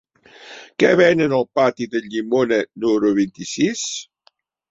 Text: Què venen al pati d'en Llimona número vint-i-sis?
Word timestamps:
Què 0.83 0.87
venen 0.99 1.35
al 1.39 1.45
pati 1.59 1.87
d'en 1.91 2.09
Llimona 2.15 2.59
número 2.85 3.13
vint-i-sis? 3.21 3.87